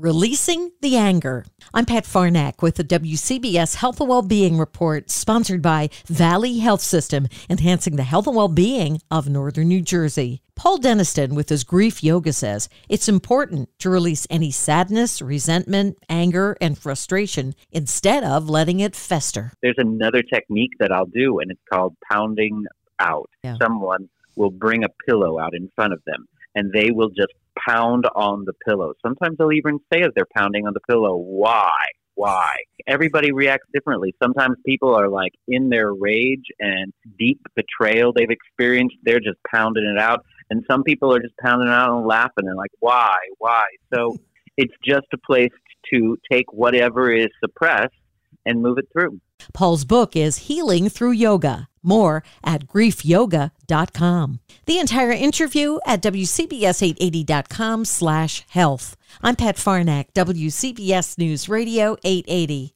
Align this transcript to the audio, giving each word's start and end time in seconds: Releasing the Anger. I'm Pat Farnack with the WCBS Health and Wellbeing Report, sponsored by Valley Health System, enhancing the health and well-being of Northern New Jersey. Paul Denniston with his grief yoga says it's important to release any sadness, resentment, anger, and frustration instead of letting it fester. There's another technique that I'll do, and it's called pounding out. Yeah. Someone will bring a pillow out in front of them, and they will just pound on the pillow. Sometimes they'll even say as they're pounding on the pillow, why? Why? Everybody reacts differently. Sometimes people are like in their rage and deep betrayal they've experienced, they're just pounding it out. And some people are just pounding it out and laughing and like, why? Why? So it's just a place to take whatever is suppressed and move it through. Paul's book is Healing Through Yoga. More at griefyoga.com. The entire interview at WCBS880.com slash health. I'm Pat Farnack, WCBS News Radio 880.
Releasing 0.00 0.70
the 0.80 0.96
Anger. 0.96 1.44
I'm 1.74 1.84
Pat 1.84 2.04
Farnack 2.04 2.62
with 2.62 2.76
the 2.76 2.84
WCBS 2.84 3.74
Health 3.74 4.00
and 4.00 4.08
Wellbeing 4.08 4.56
Report, 4.56 5.10
sponsored 5.10 5.60
by 5.60 5.90
Valley 6.06 6.58
Health 6.58 6.82
System, 6.82 7.26
enhancing 7.50 7.96
the 7.96 8.04
health 8.04 8.28
and 8.28 8.36
well-being 8.36 9.00
of 9.10 9.28
Northern 9.28 9.66
New 9.66 9.82
Jersey. 9.82 10.40
Paul 10.54 10.78
Denniston 10.78 11.34
with 11.34 11.48
his 11.48 11.64
grief 11.64 12.04
yoga 12.04 12.32
says 12.32 12.68
it's 12.88 13.08
important 13.08 13.70
to 13.80 13.90
release 13.90 14.24
any 14.30 14.52
sadness, 14.52 15.20
resentment, 15.20 15.98
anger, 16.08 16.56
and 16.60 16.78
frustration 16.78 17.56
instead 17.72 18.22
of 18.22 18.48
letting 18.48 18.78
it 18.78 18.94
fester. 18.94 19.52
There's 19.62 19.78
another 19.78 20.22
technique 20.22 20.74
that 20.78 20.92
I'll 20.92 21.06
do, 21.06 21.40
and 21.40 21.50
it's 21.50 21.60
called 21.72 21.96
pounding 22.08 22.66
out. 23.00 23.30
Yeah. 23.42 23.56
Someone 23.60 24.08
will 24.36 24.50
bring 24.52 24.84
a 24.84 24.88
pillow 25.08 25.40
out 25.40 25.56
in 25.56 25.72
front 25.74 25.92
of 25.92 26.00
them, 26.06 26.28
and 26.54 26.72
they 26.72 26.92
will 26.92 27.08
just 27.08 27.32
pound 27.68 28.04
on 28.14 28.44
the 28.44 28.52
pillow. 28.66 28.94
Sometimes 29.04 29.36
they'll 29.38 29.52
even 29.52 29.78
say 29.92 30.00
as 30.02 30.10
they're 30.14 30.26
pounding 30.36 30.66
on 30.66 30.72
the 30.74 30.80
pillow, 30.88 31.16
why? 31.16 31.70
Why? 32.14 32.56
Everybody 32.86 33.30
reacts 33.32 33.68
differently. 33.72 34.14
Sometimes 34.22 34.56
people 34.66 34.94
are 34.94 35.08
like 35.08 35.32
in 35.46 35.68
their 35.68 35.92
rage 35.92 36.46
and 36.58 36.92
deep 37.18 37.40
betrayal 37.54 38.12
they've 38.12 38.30
experienced, 38.30 38.96
they're 39.04 39.20
just 39.20 39.38
pounding 39.48 39.84
it 39.84 40.00
out. 40.00 40.24
And 40.50 40.64
some 40.68 40.82
people 40.82 41.14
are 41.14 41.20
just 41.20 41.36
pounding 41.40 41.68
it 41.68 41.72
out 41.72 41.96
and 41.96 42.06
laughing 42.06 42.48
and 42.48 42.56
like, 42.56 42.72
why? 42.80 43.14
Why? 43.38 43.64
So 43.94 44.16
it's 44.56 44.74
just 44.84 45.06
a 45.12 45.18
place 45.18 45.52
to 45.92 46.18
take 46.30 46.52
whatever 46.52 47.12
is 47.12 47.28
suppressed 47.42 47.94
and 48.48 48.62
move 48.62 48.78
it 48.78 48.88
through. 48.92 49.20
Paul's 49.52 49.84
book 49.84 50.16
is 50.16 50.48
Healing 50.48 50.88
Through 50.88 51.12
Yoga. 51.12 51.68
More 51.82 52.24
at 52.42 52.66
griefyoga.com. 52.66 54.40
The 54.66 54.78
entire 54.78 55.12
interview 55.12 55.78
at 55.86 56.02
WCBS880.com 56.02 57.84
slash 57.84 58.44
health. 58.48 58.96
I'm 59.22 59.36
Pat 59.36 59.56
Farnack, 59.56 60.12
WCBS 60.12 61.18
News 61.18 61.48
Radio 61.48 61.96
880. 62.04 62.74